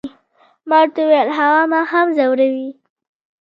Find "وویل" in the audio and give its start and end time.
1.03-1.29